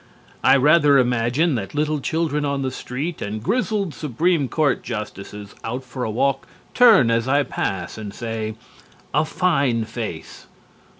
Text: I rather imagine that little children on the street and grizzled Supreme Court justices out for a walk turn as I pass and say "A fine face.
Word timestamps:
I 0.43 0.55
rather 0.55 0.97
imagine 0.97 1.53
that 1.53 1.75
little 1.75 1.99
children 1.99 2.43
on 2.43 2.63
the 2.63 2.71
street 2.71 3.21
and 3.21 3.43
grizzled 3.43 3.93
Supreme 3.93 4.47
Court 4.49 4.81
justices 4.81 5.53
out 5.63 5.83
for 5.83 6.03
a 6.03 6.09
walk 6.09 6.47
turn 6.73 7.11
as 7.11 7.27
I 7.27 7.43
pass 7.43 7.99
and 7.99 8.11
say 8.11 8.55
"A 9.13 9.23
fine 9.25 9.85
face. 9.85 10.47